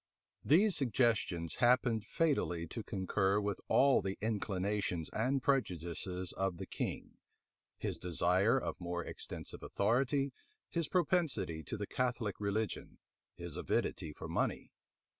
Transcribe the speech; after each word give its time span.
These 0.43 0.75
suggestions 0.75 1.57
happened 1.57 2.03
fatally 2.07 2.65
to 2.69 2.81
concur 2.81 3.39
with 3.39 3.61
all 3.67 4.01
the 4.01 4.17
inclinations 4.19 5.09
and 5.11 5.43
prejudices 5.43 6.33
of 6.33 6.57
the 6.57 6.65
king; 6.65 7.17
his 7.77 7.99
desire 7.99 8.57
of 8.59 8.81
more 8.81 9.05
extensive 9.05 9.61
authority, 9.61 10.33
his 10.71 10.87
propensity 10.87 11.61
to 11.65 11.77
the 11.77 11.85
Catholic 11.85 12.39
religion, 12.39 12.97
his 13.35 13.55
avidity 13.55 14.11
for 14.11 14.27
money. 14.27 14.71